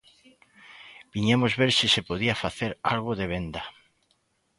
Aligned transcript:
Viñemos 1.13 1.51
ver 1.59 1.71
se 1.77 1.87
se 1.93 2.01
podía 2.09 2.39
facer 2.43 2.71
algo 2.93 3.11
de 3.19 3.25
venda. 3.33 3.63